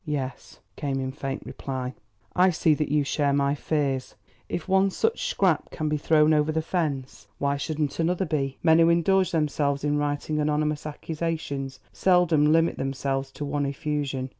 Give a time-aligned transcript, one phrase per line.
[0.03, 1.93] "Yes," came in faint reply.
[2.35, 4.15] "I see that you share my fears.
[4.49, 8.57] If one such scrap can be thrown over the fence, why shouldn't another be?
[8.63, 14.29] Men who indulge themselves in writing anonymous accusations seldom limit themselves to one effusion.